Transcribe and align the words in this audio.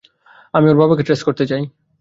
আমি 0.53 0.65
ওর 0.69 0.77
বাবা-মাকে 0.77 1.03
ট্রেস 1.03 1.21
করতে 1.27 1.43
চাই। 1.47 1.63